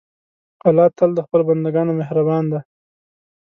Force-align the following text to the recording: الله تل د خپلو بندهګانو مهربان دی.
الله 0.67 0.87
تل 0.97 1.09
د 1.15 1.19
خپلو 1.25 1.43
بندهګانو 1.49 1.97
مهربان 2.01 2.43
دی. 2.51 2.59